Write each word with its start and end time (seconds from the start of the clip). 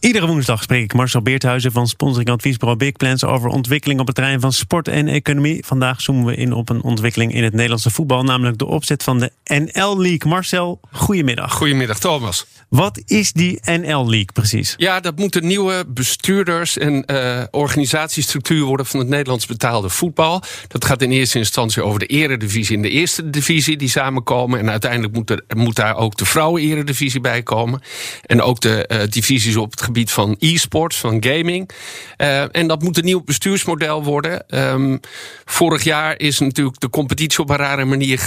Iedere 0.00 0.26
woensdag 0.26 0.62
spreek 0.62 0.82
ik 0.82 0.94
Marcel 0.94 1.22
Beerthuizen 1.22 1.72
van 1.72 1.88
sponsoring 1.88 2.30
adviesbureau 2.30 2.78
Big 2.78 2.92
Plans 2.92 3.24
over 3.24 3.50
ontwikkeling 3.50 4.00
op 4.00 4.06
het 4.06 4.14
terrein 4.14 4.40
van 4.40 4.52
sport 4.52 4.88
en 4.88 5.08
economie. 5.08 5.64
Vandaag 5.66 6.00
zoomen 6.00 6.24
we 6.24 6.34
in 6.34 6.52
op 6.52 6.68
een 6.68 6.82
ontwikkeling 6.82 7.34
in 7.34 7.44
het 7.44 7.52
Nederlandse 7.52 7.90
voetbal, 7.90 8.22
namelijk 8.22 8.58
de 8.58 8.66
opzet 8.66 9.02
van 9.02 9.18
de 9.18 9.32
NL 9.44 10.00
League. 10.00 10.30
Marcel, 10.30 10.80
goedemiddag. 10.92 11.52
Goedemiddag 11.52 11.98
Thomas. 11.98 12.46
Wat 12.68 13.02
is 13.06 13.32
die 13.32 13.60
NL 13.64 14.08
League 14.08 14.32
precies? 14.32 14.74
Ja, 14.76 15.00
dat 15.00 15.18
moet 15.18 15.32
de 15.32 15.42
nieuwe 15.42 15.84
bestuurders- 15.88 16.78
en 16.78 17.04
uh, 17.06 17.42
organisatiestructuur 17.50 18.64
worden 18.64 18.86
van 18.86 19.00
het 19.00 19.08
Nederlands 19.08 19.46
betaalde 19.46 19.88
voetbal. 19.88 20.42
Dat 20.68 20.84
gaat 20.84 21.02
in 21.02 21.10
eerste 21.10 21.38
instantie 21.38 21.82
over 21.82 21.98
de 21.98 22.06
eredivisie 22.06 22.76
en 22.76 22.82
de 22.82 22.90
eerste 22.90 23.30
divisie 23.30 23.76
die 23.76 23.88
samenkomen. 23.88 24.58
En 24.58 24.70
uiteindelijk 24.70 25.14
moet, 25.14 25.30
er, 25.30 25.42
moet 25.56 25.76
daar 25.76 25.96
ook 25.96 26.16
de 26.16 26.24
vrouwen-eredivisie 26.24 27.20
bij 27.20 27.42
komen. 27.42 27.80
En 28.22 28.42
ook 28.42 28.60
de 28.60 28.88
uh, 28.92 28.98
divisies 29.08 29.56
op 29.56 29.70
het 29.70 29.87
gebied 29.88 30.10
van 30.10 30.36
e-sports, 30.38 30.96
van 30.96 31.24
gaming. 31.24 31.70
Uh, 32.18 32.56
en 32.56 32.66
dat 32.66 32.82
moet 32.82 32.98
een 32.98 33.04
nieuw 33.04 33.22
bestuursmodel 33.24 34.04
worden. 34.04 34.44
Um, 34.48 35.00
vorig 35.44 35.82
jaar 35.82 36.18
is 36.18 36.38
natuurlijk 36.38 36.80
de 36.80 36.90
competitie 36.90 37.38
op 37.38 37.50
een 37.50 37.56
rare 37.56 37.84
manier 37.84 38.18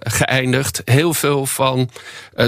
geëindigd. 0.00 0.82
Heel 0.84 1.14
veel 1.14 1.46
van 1.46 1.90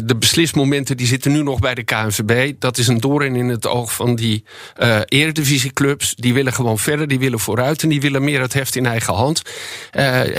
de 0.04 0.16
beslismomenten 0.16 0.96
die 0.96 1.06
zitten 1.06 1.32
nu 1.32 1.42
nog 1.42 1.58
bij 1.58 1.74
de 1.74 1.82
KNVB. 1.82 2.52
Dat 2.58 2.78
is 2.78 2.88
een 2.88 3.00
doorn 3.00 3.36
in 3.36 3.48
het 3.48 3.66
oog 3.66 3.94
van 3.94 4.14
die 4.14 4.44
eredivisieclubs. 5.04 6.14
Die 6.14 6.34
willen 6.34 6.52
gewoon 6.52 6.78
verder, 6.78 7.08
die 7.08 7.18
willen 7.18 7.38
vooruit 7.38 7.82
en 7.82 7.88
die 7.88 8.00
willen 8.00 8.24
meer 8.24 8.40
het 8.40 8.52
heft 8.52 8.76
in 8.76 8.86
eigen 8.86 9.14
hand. 9.14 9.42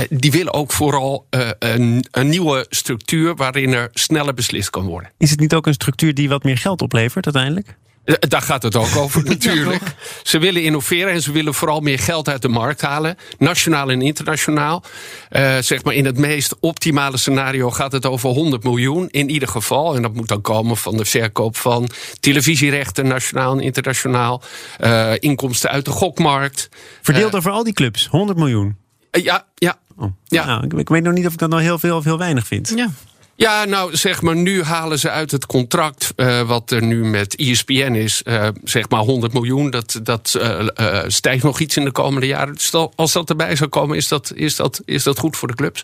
Die 0.09 0.31
willen 0.31 0.53
ook 0.53 0.71
vooral 0.71 1.27
een, 1.59 2.05
een, 2.11 2.29
nieuwe 2.29 2.65
structuur 2.69 3.35
waarin 3.35 3.73
er 3.73 3.89
sneller 3.93 4.33
beslist 4.33 4.69
kan 4.69 4.85
worden. 4.85 5.11
Is 5.17 5.29
het 5.29 5.39
niet 5.39 5.53
ook 5.53 5.67
een 5.67 5.73
structuur 5.73 6.13
die 6.13 6.29
wat 6.29 6.43
meer 6.43 6.57
geld 6.57 6.81
oplevert 6.81 7.25
uiteindelijk? 7.25 7.75
Eh, 8.05 8.15
daar 8.19 8.41
gaat 8.41 8.63
het 8.63 8.75
ook 8.75 8.95
over 9.03 9.23
natuurlijk. 9.23 9.95
ze 10.23 10.37
willen 10.39 10.63
innoveren 10.63 11.11
en 11.11 11.21
ze 11.21 11.31
willen 11.31 11.53
vooral 11.53 11.79
meer 11.79 11.99
geld 11.99 12.29
uit 12.29 12.41
de 12.41 12.47
markt 12.47 12.81
halen. 12.81 13.17
Nationaal 13.37 13.91
en 13.91 14.01
internationaal. 14.01 14.83
Uh, 15.31 15.57
zeg 15.59 15.83
maar 15.83 15.93
in 15.93 16.05
het 16.05 16.17
meest 16.17 16.55
optimale 16.59 17.17
scenario 17.17 17.71
gaat 17.71 17.91
het 17.91 18.05
over 18.05 18.29
100 18.29 18.63
miljoen 18.63 19.09
in 19.09 19.29
ieder 19.29 19.47
geval. 19.47 19.95
En 19.95 20.01
dat 20.01 20.13
moet 20.13 20.27
dan 20.27 20.41
komen 20.41 20.77
van 20.77 20.97
de 20.97 21.05
verkoop 21.05 21.57
van 21.57 21.89
televisierechten, 22.19 23.07
nationaal 23.07 23.51
en 23.51 23.59
internationaal. 23.59 24.41
Uh, 24.79 25.11
inkomsten 25.19 25.69
uit 25.69 25.85
de 25.85 25.91
gokmarkt. 25.91 26.69
Verdeeld 27.01 27.35
over 27.35 27.51
al 27.51 27.63
die 27.63 27.73
clubs, 27.73 28.07
100 28.07 28.37
miljoen. 28.37 28.77
ja, 29.11 29.45
ja. 29.55 29.79
Oh. 29.97 30.11
ja. 30.23 30.45
Nou, 30.45 30.65
ik, 30.65 30.73
ik, 30.73 30.89
weet 30.89 31.03
nog 31.03 31.13
niet 31.13 31.25
of 31.25 31.33
ik 31.33 31.39
dat 31.39 31.49
nou 31.49 31.61
heel 31.61 31.79
veel 31.79 31.97
of 31.97 32.03
heel 32.03 32.17
weinig 32.17 32.47
vind. 32.47 32.73
Ja. 32.75 32.89
Ja, 33.37 33.65
nou 33.65 33.95
zeg 33.95 34.21
maar, 34.21 34.35
nu 34.35 34.63
halen 34.63 34.99
ze 34.99 35.09
uit 35.09 35.31
het 35.31 35.45
contract 35.45 36.13
uh, 36.15 36.41
wat 36.41 36.71
er 36.71 36.83
nu 36.83 37.05
met 37.05 37.35
ESPN 37.35 37.93
is, 37.93 38.21
uh, 38.25 38.47
zeg 38.63 38.89
maar 38.89 38.99
100 38.99 39.33
miljoen. 39.33 39.69
Dat, 39.69 39.99
dat 40.03 40.35
uh, 40.37 41.03
stijgt 41.07 41.43
nog 41.43 41.59
iets 41.59 41.77
in 41.77 41.83
de 41.83 41.91
komende 41.91 42.27
jaren. 42.27 42.53
Dus 42.53 42.71
als 42.95 43.11
dat 43.11 43.29
erbij 43.29 43.55
zou 43.55 43.69
komen, 43.69 43.97
is 43.97 44.07
dat, 44.07 44.31
is, 44.35 44.55
dat, 44.55 44.81
is 44.85 45.03
dat 45.03 45.19
goed 45.19 45.37
voor 45.37 45.47
de 45.47 45.55
clubs. 45.55 45.83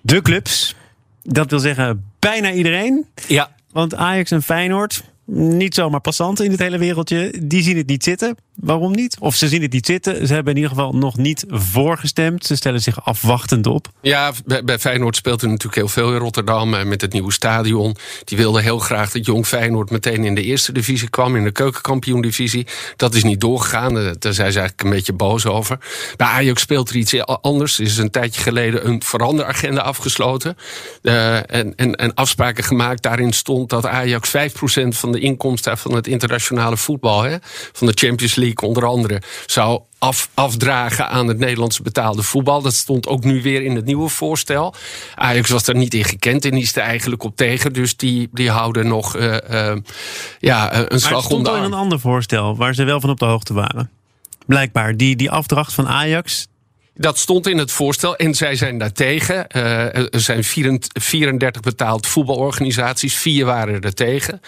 De 0.00 0.22
clubs, 0.22 0.74
dat 1.22 1.50
wil 1.50 1.58
zeggen 1.58 2.10
bijna 2.18 2.52
iedereen. 2.52 3.06
Ja. 3.26 3.54
Want 3.72 3.94
Ajax 3.94 4.30
en 4.30 4.42
Feyenoord, 4.42 5.02
niet 5.32 5.74
zomaar 5.74 6.00
passanten 6.00 6.44
in 6.44 6.50
het 6.50 6.60
hele 6.60 6.78
wereldje, 6.78 7.34
die 7.42 7.62
zien 7.62 7.76
het 7.76 7.86
niet 7.86 8.04
zitten. 8.04 8.36
Waarom 8.54 8.92
niet? 8.92 9.16
Of 9.20 9.34
ze 9.34 9.48
zien 9.48 9.62
het 9.62 9.72
niet 9.72 9.86
zitten. 9.86 10.26
Ze 10.26 10.34
hebben 10.34 10.52
in 10.52 10.60
ieder 10.60 10.76
geval 10.76 10.92
nog 10.92 11.16
niet 11.16 11.44
voorgestemd. 11.48 12.46
Ze 12.46 12.56
stellen 12.56 12.80
zich 12.80 13.04
afwachtend 13.04 13.66
op. 13.66 13.88
Ja, 14.00 14.32
bij, 14.64 14.78
Feyenoord 14.78 15.16
speelt 15.16 15.42
er 15.42 15.48
natuurlijk 15.48 15.74
heel 15.74 15.88
veel 15.88 16.12
in 16.12 16.18
Rotterdam. 16.18 16.74
Eh, 16.74 16.84
met 16.84 17.00
het 17.00 17.12
nieuwe 17.12 17.32
stadion. 17.32 17.96
Die 18.24 18.38
wilden 18.38 18.62
heel 18.62 18.78
graag 18.78 19.10
dat 19.10 19.26
Jong 19.26 19.46
Feyenoord 19.46 19.90
meteen 19.90 20.24
in 20.24 20.34
de 20.34 20.42
eerste 20.42 20.72
divisie 20.72 21.08
kwam. 21.08 21.36
In 21.36 21.44
de 21.44 21.52
keukenkampioen-divisie. 21.52 22.66
Dat 22.96 23.14
is 23.14 23.24
niet 23.24 23.40
doorgegaan. 23.40 23.94
Daar 23.94 24.34
zijn 24.34 24.52
ze 24.52 24.58
eigenlijk 24.58 24.82
een 24.82 24.90
beetje 24.90 25.12
boos 25.12 25.46
over. 25.46 25.78
Bij 26.16 26.26
Ajax 26.26 26.60
speelt 26.60 26.88
er 26.88 26.96
iets 26.96 27.24
anders. 27.24 27.78
Er 27.78 27.84
is 27.84 27.96
een 27.96 28.10
tijdje 28.10 28.40
geleden 28.40 28.86
een 28.86 29.02
veranderagenda 29.02 29.80
afgesloten. 29.80 30.56
Uh, 31.02 31.36
en, 31.36 31.74
en, 31.76 31.94
en 31.94 32.14
afspraken 32.14 32.64
gemaakt. 32.64 33.02
Daarin 33.02 33.32
stond 33.32 33.70
dat 33.70 33.86
Ajax 33.86 34.32
5% 34.36 34.88
van 34.88 35.12
de 35.12 35.19
inkomsten 35.20 35.78
van 35.78 35.94
het 35.94 36.06
internationale 36.06 36.76
voetbal. 36.76 37.22
Hè, 37.22 37.36
van 37.72 37.86
de 37.86 37.92
Champions 37.94 38.34
League 38.34 38.68
onder 38.68 38.86
andere 38.86 39.22
zou 39.46 39.80
af, 39.98 40.30
afdragen 40.34 41.08
aan 41.08 41.26
het 41.26 41.38
Nederlandse 41.38 41.82
betaalde 41.82 42.22
voetbal. 42.22 42.62
Dat 42.62 42.74
stond 42.74 43.08
ook 43.08 43.24
nu 43.24 43.42
weer 43.42 43.62
in 43.62 43.76
het 43.76 43.84
nieuwe 43.84 44.08
voorstel. 44.08 44.74
Ajax 45.14 45.50
was 45.50 45.64
daar 45.64 45.76
niet 45.76 45.94
in 45.94 46.04
gekend 46.04 46.44
en 46.44 46.52
is 46.52 46.76
er 46.76 46.82
eigenlijk 46.82 47.22
op 47.22 47.36
tegen. 47.36 47.72
Dus 47.72 47.96
die, 47.96 48.28
die 48.32 48.50
houden 48.50 48.86
nog 48.86 49.16
uh, 49.16 49.36
uh, 49.50 49.76
ja, 50.38 50.90
een 50.90 51.00
slag 51.00 51.26
de 51.26 51.34
arm. 51.34 51.46
er 51.46 51.62
een 51.62 51.72
ander 51.72 52.00
voorstel 52.00 52.56
waar 52.56 52.74
ze 52.74 52.84
wel 52.84 53.00
van 53.00 53.10
op 53.10 53.18
de 53.18 53.24
hoogte 53.24 53.54
waren. 53.54 53.90
Blijkbaar, 54.46 54.96
die, 54.96 55.16
die 55.16 55.30
afdracht 55.30 55.72
van 55.72 55.88
Ajax, 55.88 56.46
dat 57.00 57.18
stond 57.18 57.46
in 57.46 57.58
het 57.58 57.72
voorstel 57.72 58.16
en 58.16 58.34
zij 58.34 58.54
zijn 58.54 58.78
daartegen. 58.78 59.46
Uh, 59.56 59.96
er 59.96 60.20
zijn 60.20 60.44
34 60.44 61.62
betaald 61.62 62.06
voetbalorganisaties, 62.06 63.16
vier 63.16 63.44
waren 63.44 63.80
er 63.80 63.94
tegen. 63.94 64.40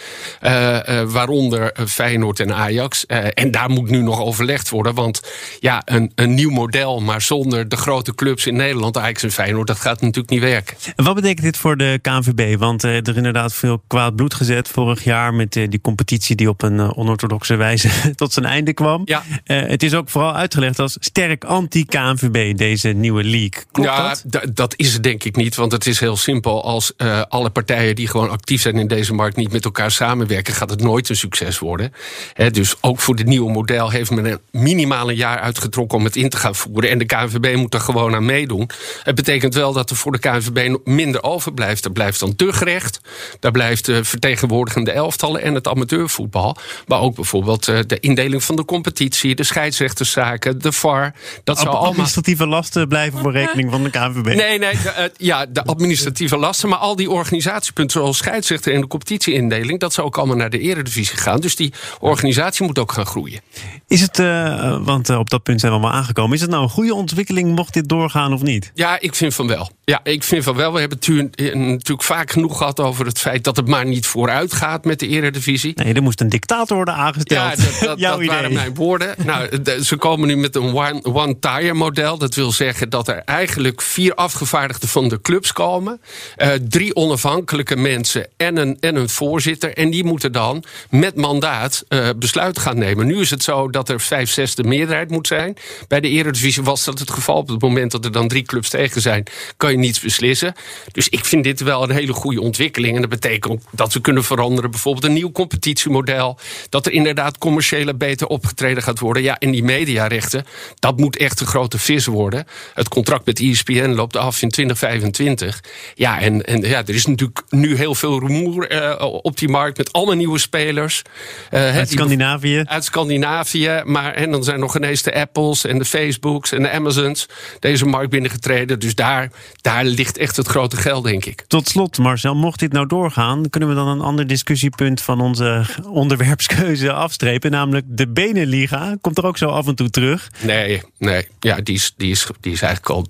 Uh, 0.43 0.79
uh, 0.89 1.03
waaronder 1.03 1.75
Feyenoord 1.87 2.41
en 2.41 2.55
Ajax. 2.55 3.07
en 3.07 3.51
daar 3.51 3.71
moet 3.71 3.91
nu 3.91 4.03
nog 4.03 4.21
overlegd 4.21 4.69
worden. 4.69 4.95
Want 4.95 5.21
ja, 5.61 5.83
een, 5.85 6.13
een 6.15 6.35
nieuw 6.35 6.51
model, 6.51 7.01
maar 7.01 7.21
zonder 7.21 7.69
de 7.69 7.77
grote 7.77 8.15
clubs 8.15 8.47
in 8.47 8.57
Nederland, 8.57 8.97
Ajax 8.97 9.23
en 9.23 9.33
Feyenoord, 9.33 9.67
dat 9.67 9.81
gaat 9.81 10.01
natuurlijk 10.01 10.31
niet 10.31 10.41
werken. 10.41 10.77
En 10.97 11.05
wat 11.05 11.15
betekent 11.15 11.43
dit 11.43 11.57
voor 11.57 11.77
de 11.77 11.99
KNVB? 12.03 12.59
Want 12.59 12.83
er 12.83 13.09
is 13.09 13.15
inderdaad 13.15 13.55
veel 13.55 13.83
kwaad 13.87 14.17
bloed 14.17 14.35
gezet 14.35 14.69
vorig 14.69 15.05
jaar 15.05 15.35
met 15.35 15.53
die 15.53 15.81
competitie 15.81 16.37
die 16.37 16.49
op 16.49 16.63
een 16.63 16.97
onorthodoxe 16.97 17.57
wijze 17.57 17.89
tot 18.15 18.33
zijn 18.33 18.47
einde 18.47 18.73
kwam. 18.73 19.03
Ja. 19.05 19.23
het 19.45 19.83
is 19.83 19.95
ook 19.95 20.11
vooral 20.11 20.35
uitgelegd 20.35 20.79
als 20.79 20.97
sterk 21.01 21.45
anti-KNVB 21.45 22.42
deze 22.51 22.89
nieuwe 22.89 23.25
league. 23.25 23.63
Klopt 23.73 23.89
ja, 23.89 24.15
dat? 24.25 24.57
dat 24.57 24.75
is 24.77 24.93
het 24.93 25.03
denk 25.03 25.25
ik 25.25 25.37
niet. 25.37 25.55
Want 25.55 25.73
het 25.73 25.87
is 25.87 26.01
heel 26.01 26.17
simpel. 26.17 26.65
Als 26.65 26.93
uh, 26.97 27.23
alle 27.29 27.51
partijen 27.51 27.95
die 27.95 28.09
gewoon 28.09 28.31
actief 28.31 28.61
zijn 28.61 28.79
in 28.79 28.87
deze 28.87 29.15
markt 29.15 29.37
niet 29.37 29.53
met 29.53 29.65
elkaar 29.65 29.91
samenwerken, 29.91 30.55
gaat 30.55 30.71
het 30.71 30.81
nooit 30.81 31.09
een 31.09 31.17
succes 31.17 31.59
worden. 31.59 31.93
He, 32.33 32.51
dus 32.51 32.75
ook 32.81 33.01
voor 33.01 33.17
dit 33.17 33.27
nieuwe 33.27 33.51
model 33.51 33.91
heeft 33.91 34.11
men 34.11 34.25
een 34.25 34.41
minimaal 34.51 35.09
een 35.09 35.17
jaar 35.17 35.39
uitgetrokken 35.39 35.99
om 35.99 36.05
het 36.05 36.17
in 36.17 36.29
te 36.29 36.37
gaan 36.37 36.55
voeren. 36.55 36.91
En 36.91 36.99
de 36.99 37.05
KNVB 37.05 37.57
moet 37.57 37.75
er 37.75 37.81
gewoon 37.81 38.15
aan 38.15 38.25
meedoen. 38.25 38.71
Het 39.03 39.15
betekent 39.15 39.55
wel 39.55 39.73
dat 39.73 39.91
er 39.91 39.97
voor 39.97 40.13
de 40.13 40.19
KNVB 40.19 40.77
minder 40.85 41.23
overblijft. 41.23 41.85
Er 41.85 41.93
blijft 41.93 42.21
dan 42.21 42.37
teugrecht. 42.37 43.01
Daar 43.41 43.53
blijft 43.53 43.85
de 43.85 44.05
vertegenwoordigende 44.05 44.91
elftallen 44.91 45.43
en 45.43 45.55
het 45.55 45.69
amateurvoetbal. 45.69 46.57
Maar 46.87 47.01
ook 47.01 47.15
bijvoorbeeld 47.15 47.69
uh, 47.69 47.79
de 47.87 48.01
indeling 48.01 48.45
van 48.45 48.57
de 48.57 48.65
competitie, 48.65 49.35
de 49.35 49.45
scheidsrechterszaken, 49.45 50.59
de 50.59 50.73
VAR. 50.73 51.15
Dat 51.45 51.59
zou 51.59 51.77
allemaal 51.77 52.07
administratieve 52.33 52.47
lasten 52.47 52.89
blijven 52.89 53.19
voor 53.19 53.33
rekening 53.33 53.71
van 53.71 53.83
de 53.83 53.91
KNVB. 53.91 54.25
Nee, 54.25 54.59
nee, 54.59 54.73
de, 54.73 54.95
uh, 54.99 55.05
ja, 55.17 55.47
de 55.47 55.65
administratieve 55.65 56.37
lasten. 56.37 56.69
Maar 56.69 56.79
al 56.79 56.97
die 56.97 57.11
organisatiepunten, 57.11 58.01
zoals 58.01 58.17
scheidsrechter 58.17 58.75
en 58.75 58.81
de 58.81 58.87
competitieindeling, 58.87 59.81
dat 59.81 59.93
zou 59.93 60.07
ook 60.07 60.19
allemaal 60.19 60.37
naar 60.37 60.51
de 60.51 60.59
eredivisie 60.59 61.17
gaan. 61.17 61.41
Dus 61.41 61.57
die 61.57 61.73
organisatie 62.01 62.67
moet 62.67 62.79
ook 62.79 62.93
gaan 62.93 63.07
groeien. 63.07 63.41
Is 63.89 64.01
het, 64.01 64.19
uh, 64.19 64.79
want 64.85 65.11
uh, 65.11 65.19
op 65.19 65.31
dat 65.31 65.43
punt 65.43 65.61
zijn 65.61 65.73
we 65.73 65.79
allemaal 65.79 65.99
aangekomen, 65.99 66.35
is 66.35 66.41
het 66.41 66.51
nou 66.51 66.63
een 66.63 66.69
goede 66.69 66.95
ontwikkeling 66.95 67.55
mocht 67.55 67.75
dit 67.75 67.89
doorgaan 67.89 68.33
of 68.33 68.43
niet? 68.43 68.71
Ja, 68.75 69.01
ik 69.01 69.15
vind 69.15 69.35
van 69.35 69.47
wel. 69.47 69.71
Ja, 69.85 70.01
ik 70.03 70.23
vind 70.23 70.45
van 70.45 70.57
wel. 70.57 70.73
We 70.73 70.81
hebben 70.81 70.99
het 70.99 71.37
natuurlijk 71.55 72.03
vaak 72.03 72.31
genoeg 72.31 72.59
gehad 72.59 72.81
over 72.81 73.07
het 73.07 73.19
feit 73.19 73.45
dat 73.45 73.57
het 73.57 73.67
maar 73.69 73.87
niet 73.87 74.07
vooruit 74.07 74.53
gaat 74.53 74.85
met 74.85 75.01
de 75.01 75.09
eredivisie. 75.09 75.73
Nee, 75.75 75.95
er 75.95 76.03
moest 76.03 76.21
een 76.21 76.29
dictator 76.29 76.77
worden 76.77 76.95
aangesteld. 76.95 77.57
Ja, 77.57 77.65
dat, 77.65 77.79
dat, 77.81 77.99
dat 78.19 78.25
waren 78.25 78.53
mijn 78.53 78.75
woorden. 78.75 79.15
Nou, 79.25 79.63
de, 79.63 79.85
ze 79.85 79.97
komen 79.97 80.29
nu 80.29 80.37
met 80.37 80.57
een 80.57 80.75
one-tire 81.03 81.71
one 81.71 81.73
model. 81.73 82.12
Dat 82.19 82.35
wil 82.35 82.53
zeggen 82.53 82.91
dat 82.91 83.09
er 83.09 83.23
eigenlijk 83.25 83.83
vier 83.83 84.15
afgevaardigden 84.15 84.89
van 84.89 85.09
de 85.09 85.21
clubs 85.21 85.53
komen. 85.53 86.01
Uh, 86.37 86.49
drie 86.69 86.97
onafhankelijke 86.97 87.77
mensen 87.77 88.27
en 88.37 88.57
een, 88.57 88.77
en 88.81 88.97
een 88.97 89.09
voorzitter. 89.09 89.77
En 89.77 89.91
die 89.91 90.05
moeten 90.05 90.33
dan 90.33 90.65
met 90.91 91.17
mandaat 91.17 91.85
uh, 91.89 92.09
besluit 92.17 92.59
gaan 92.59 92.79
nemen. 92.79 93.07
Nu 93.07 93.21
is 93.21 93.31
het 93.31 93.43
zo 93.43 93.71
dat 93.71 93.89
er 93.89 94.01
vijf 94.01 94.31
zesde 94.31 94.65
meerderheid 94.65 95.11
moet 95.11 95.27
zijn. 95.27 95.57
Bij 95.89 96.01
de 96.01 96.09
Eredivisie 96.09 96.63
was 96.63 96.85
dat 96.85 96.99
het 96.99 97.11
geval. 97.11 97.37
Op 97.37 97.49
het 97.49 97.61
moment 97.63 97.91
dat 97.91 98.05
er 98.05 98.13
dan 98.13 98.29
drie 98.29 98.43
clubs 98.43 98.69
tegen 98.69 99.01
zijn, 99.01 99.25
kan 99.57 99.71
je 99.71 99.79
niets 99.79 100.01
beslissen. 100.01 100.55
Dus 100.93 101.09
ik 101.09 101.25
vind 101.25 101.45
dit 101.45 101.61
wel 101.61 101.83
een 101.83 101.91
hele 101.91 102.13
goede 102.13 102.41
ontwikkeling. 102.41 102.95
En 102.95 103.01
dat 103.01 103.11
betekent 103.11 103.65
dat 103.71 103.93
we 103.93 104.01
kunnen 104.01 104.25
veranderen. 104.25 104.71
Bijvoorbeeld 104.71 105.05
een 105.05 105.13
nieuw 105.13 105.33
competitiemodel. 105.33 106.39
Dat 106.69 106.87
er 106.87 106.93
inderdaad 106.93 107.39
commerciële 107.39 107.95
beter 107.95 108.27
opgetreden 108.27 108.83
gaat 108.83 108.99
worden. 108.99 109.23
Ja, 109.23 109.39
en 109.39 109.51
die 109.51 109.65
mediarechten, 109.65 110.47
dat 110.79 110.97
moet 110.97 111.17
echt 111.17 111.41
een 111.41 111.47
grote 111.47 111.79
vis 111.79 112.02
worden. 112.11 112.45
Het 112.75 112.89
contract 112.89 113.27
met 113.27 113.41
ESPN 113.41 113.91
loopt 113.91 114.17
af 114.17 114.43
in 114.43 114.49
2025. 114.49 115.63
Ja, 115.95 116.21
en, 116.21 116.45
en 116.45 116.61
ja, 116.61 116.79
er 116.79 116.95
is 116.95 117.07
natuurlijk 117.07 117.43
nu 117.49 117.77
heel 117.77 117.95
veel 117.95 118.21
rumoer 118.21 118.73
uh, 118.73 118.95
op 119.23 119.39
die 119.39 119.49
markt 119.49 119.79
met 119.79 119.93
allemaal 119.93 120.15
nieuwe 120.15 120.39
spelers. 120.39 121.03
Uh, 121.51 121.77
uit 121.77 121.91
Scandinavië. 121.91 122.63
Uit 122.65 122.85
Scandinavië. 122.85 123.83
Maar 123.85 124.15
en 124.15 124.31
dan 124.31 124.45
zijn 124.45 124.61
nog 124.61 124.77
ineens 124.77 125.03
de 125.03 125.15
Apples 125.15 125.65
en 125.65 125.79
de 125.79 125.85
Facebooks 125.85 126.53
en 126.53 126.63
de 126.63 126.71
Amazons 126.71 127.29
deze 127.59 127.87
markt 127.87 128.11
binnengetreden. 128.11 128.79
Dus 128.79 128.95
daar, 128.95 129.31
daar 129.61 129.85
ligt 129.85 130.19
echt 130.19 130.37
het 130.37 130.47
grote 130.47 130.77
geld, 130.77 131.05
denk 131.05 131.25
ik. 131.25 131.45
Tot 131.47 131.69
slot, 131.69 131.99
Marcel, 131.99 132.35
mocht 132.35 132.59
dit 132.59 132.73
nou 132.73 132.87
doorgaan, 132.87 133.51
kunnen 133.51 133.69
we 133.69 133.75
dan 133.75 133.89
een 133.89 134.01
ander 134.01 134.27
discussiepunt 134.27 135.01
van 135.01 135.21
onze 135.21 135.65
onderwerpskeuze 135.85 136.93
afstrepen, 136.93 137.51
namelijk 137.51 137.87
de 137.89 138.09
Benenliga. 138.09 138.97
Komt 139.01 139.19
er 139.19 139.27
ook 139.27 139.39
zo 139.39 139.49
af 139.49 139.67
en 139.67 139.75
toe 139.75 139.91
terug? 139.91 140.31
Nee, 140.41 140.83
nee. 140.99 141.29
Ja, 141.41 141.61
die 141.61 141.75
is, 141.75 141.92
die 141.97 142.11
is, 142.11 142.27
die 142.41 142.53
is 142.53 142.63
eigenlijk 142.63 142.95
al 142.95 143.07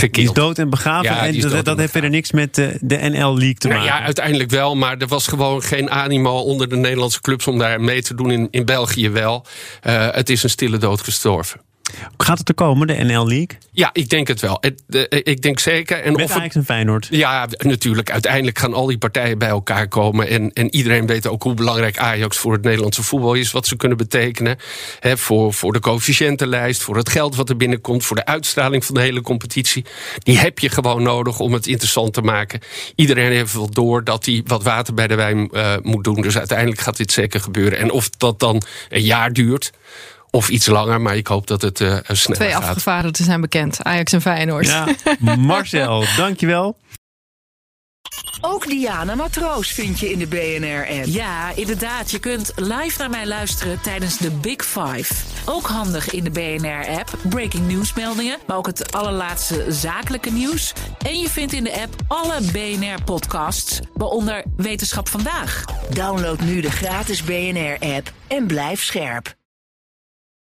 die 0.00 0.10
is 0.10 0.32
dood 0.32 0.58
en 0.58 0.70
begraven. 0.70 1.14
Ja, 1.14 1.26
en 1.26 1.40
dat, 1.40 1.64
dat 1.64 1.78
heeft 1.78 1.92
verder 1.92 2.10
niks 2.10 2.32
met 2.32 2.54
de, 2.54 2.78
de 2.80 2.96
NL-league 2.96 3.54
te 3.54 3.68
maken. 3.68 3.84
Ja, 3.84 4.00
uiteindelijk 4.00 4.50
wel. 4.50 4.76
Maar 4.76 4.98
er 4.98 5.06
was 5.06 5.26
gewoon 5.26 5.62
geen 5.62 5.90
animo 5.90 6.38
onder 6.40 6.68
de 6.68 6.76
Nederlandse 6.76 7.20
clubs 7.20 7.46
om 7.46 7.58
daar 7.58 7.80
mee 7.80 8.02
te 8.02 8.14
doen. 8.14 8.30
In, 8.30 8.48
in 8.50 8.64
België 8.64 9.10
wel. 9.10 9.46
Uh, 9.86 10.08
het 10.10 10.30
is 10.30 10.42
een 10.42 10.50
stille 10.50 10.78
dood 10.78 11.00
gestorven. 11.00 11.60
Gaat 12.16 12.38
het 12.38 12.48
er 12.48 12.54
komen, 12.54 12.86
de 12.86 12.94
NL 12.94 13.26
League? 13.26 13.48
Ja, 13.72 13.90
ik 13.92 14.08
denk 14.08 14.28
het 14.28 14.40
wel. 14.40 14.62
Ik 15.08 15.42
denk 15.42 15.58
zeker. 15.58 16.00
En 16.00 16.12
Met 16.12 16.24
of 16.24 16.30
Ajax 16.30 16.54
en 16.54 16.64
Feyenoord? 16.64 17.08
Ja, 17.10 17.48
natuurlijk. 17.58 18.10
Uiteindelijk 18.10 18.58
gaan 18.58 18.74
al 18.74 18.86
die 18.86 18.98
partijen 18.98 19.38
bij 19.38 19.48
elkaar 19.48 19.88
komen. 19.88 20.28
En, 20.28 20.52
en 20.52 20.74
iedereen 20.74 21.06
weet 21.06 21.26
ook 21.26 21.42
hoe 21.42 21.54
belangrijk 21.54 21.98
Ajax 21.98 22.38
voor 22.38 22.52
het 22.52 22.62
Nederlandse 22.62 23.02
voetbal 23.02 23.34
is. 23.34 23.50
Wat 23.50 23.66
ze 23.66 23.76
kunnen 23.76 23.98
betekenen. 23.98 24.56
Voor, 25.00 25.52
voor 25.52 25.72
de 25.72 25.80
coëfficiëntenlijst, 25.80 26.82
voor 26.82 26.96
het 26.96 27.08
geld 27.08 27.36
wat 27.36 27.48
er 27.48 27.56
binnenkomt. 27.56 28.04
Voor 28.04 28.16
de 28.16 28.26
uitstraling 28.26 28.84
van 28.84 28.94
de 28.94 29.00
hele 29.00 29.20
competitie. 29.20 29.84
Die 30.18 30.38
heb 30.38 30.58
je 30.58 30.68
gewoon 30.68 31.02
nodig 31.02 31.38
om 31.38 31.52
het 31.52 31.66
interessant 31.66 32.12
te 32.12 32.22
maken. 32.22 32.60
Iedereen 32.94 33.32
heeft 33.32 33.52
wel 33.52 33.70
door 33.70 34.04
dat 34.04 34.24
hij 34.24 34.42
wat 34.46 34.62
water 34.62 34.94
bij 34.94 35.06
de 35.06 35.14
wijn 35.14 35.48
uh, 35.52 35.72
moet 35.82 36.04
doen. 36.04 36.20
Dus 36.20 36.38
uiteindelijk 36.38 36.80
gaat 36.80 36.96
dit 36.96 37.12
zeker 37.12 37.40
gebeuren. 37.40 37.78
En 37.78 37.90
of 37.90 38.10
dat 38.10 38.40
dan 38.40 38.62
een 38.88 39.02
jaar 39.02 39.32
duurt... 39.32 39.72
Of 40.34 40.48
iets 40.48 40.66
langer, 40.66 41.00
maar 41.00 41.16
ik 41.16 41.26
hoop 41.26 41.46
dat 41.46 41.62
het 41.62 41.80
uh, 41.80 41.88
snel 41.88 42.04
Twee 42.04 42.16
gaat. 42.26 42.36
Twee 42.36 42.54
afgevaardigden 42.56 43.24
zijn 43.24 43.40
bekend. 43.40 43.82
Ajax 43.82 44.12
en 44.12 44.20
Feyenoord. 44.20 44.66
Ja, 44.66 44.86
Marcel, 45.36 46.04
dankjewel. 46.16 46.76
Ook 48.40 48.66
Diana 48.66 49.14
Matroos 49.14 49.72
vind 49.72 50.00
je 50.00 50.10
in 50.10 50.18
de 50.18 50.26
BNR-app. 50.26 51.04
Ja, 51.04 51.50
inderdaad. 51.54 52.10
Je 52.10 52.18
kunt 52.18 52.52
live 52.56 52.98
naar 52.98 53.10
mij 53.10 53.26
luisteren 53.26 53.80
tijdens 53.80 54.18
de 54.18 54.30
Big 54.30 54.64
Five. 54.64 55.14
Ook 55.44 55.66
handig 55.66 56.10
in 56.10 56.24
de 56.24 56.30
BNR-app. 56.30 57.18
Breaking 57.22 57.66
nieuwsmeldingen, 57.66 58.38
maar 58.46 58.56
ook 58.56 58.66
het 58.66 58.92
allerlaatste 58.92 59.64
zakelijke 59.68 60.30
nieuws. 60.30 60.72
En 61.06 61.18
je 61.18 61.28
vindt 61.28 61.52
in 61.52 61.64
de 61.64 61.80
app 61.82 61.94
alle 62.06 62.40
BNR-podcasts, 62.52 63.80
waaronder 63.92 64.44
Wetenschap 64.56 65.08
Vandaag. 65.08 65.64
Download 65.90 66.40
nu 66.40 66.60
de 66.60 66.70
gratis 66.70 67.22
BNR-app 67.22 68.12
en 68.28 68.46
blijf 68.46 68.82
scherp. 68.82 69.34